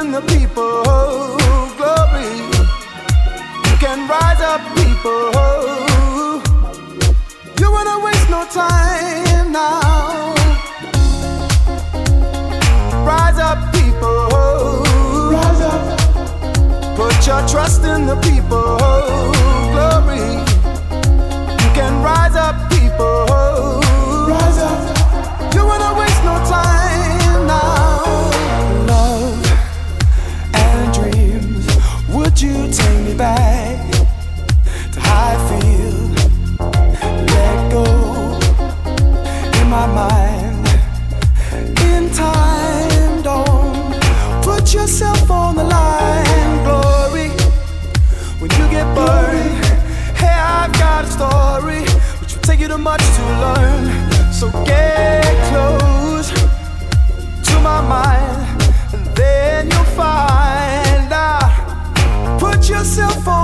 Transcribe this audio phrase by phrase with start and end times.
[0.00, 0.82] and the people,
[1.76, 2.30] glory
[3.78, 5.32] can rise up, people.
[7.60, 10.34] You wanna waste no time now.
[13.10, 14.20] Rise up, people.
[15.36, 15.82] Rise up.
[16.96, 18.78] Put your trust in the people,
[19.74, 20.28] glory.
[21.62, 23.26] You can rise up, people.
[24.32, 25.54] Rise up.
[25.54, 25.99] You wanna
[51.06, 51.80] side of the story,
[52.20, 54.32] which will take you too much to learn.
[54.32, 62.38] So get close to my mind, and then you'll find out.
[62.38, 63.39] Put yourself on.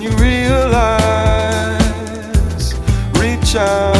[0.00, 1.84] you realize,
[3.18, 3.99] reach out.